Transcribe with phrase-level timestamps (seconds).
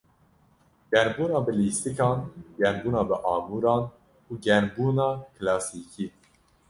[0.91, 2.19] Germbûna bi lîstikan,
[2.59, 3.83] germbûna bi amûran
[4.31, 6.07] û germbûna kilasîkî.